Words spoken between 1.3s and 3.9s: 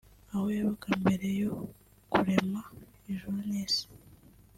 yo kurema ijuru n’isi